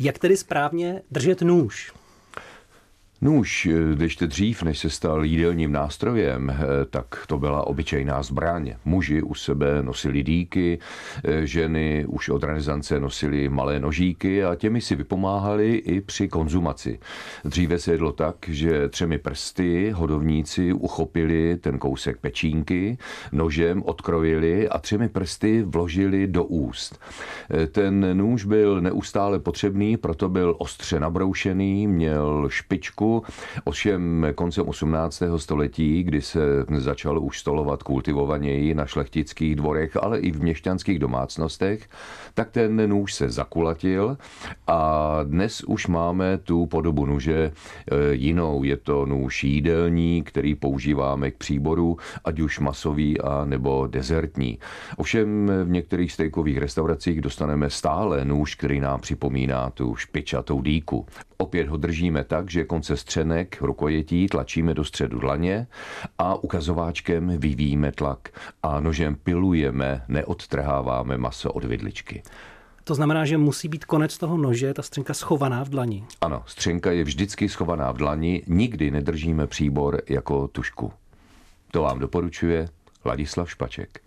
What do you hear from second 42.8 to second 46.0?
nůž se zakulatil a dnes už